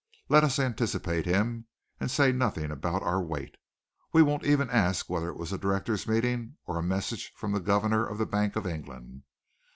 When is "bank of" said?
8.25-8.65